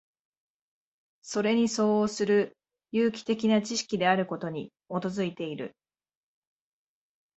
[1.21, 2.57] それに相応する
[2.91, 5.75] 有機的な知識であることに基いている。